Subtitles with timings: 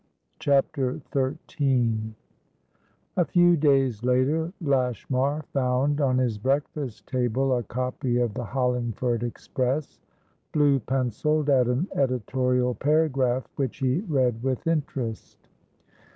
[0.39, 2.15] CHAPTER XIII
[3.17, 9.21] A few days later, Lashmar found on his breakfast table a copy of the Hollingford
[9.21, 9.99] Express,
[10.53, 15.37] blue pencilled at an editorial paragraph which he read with interest.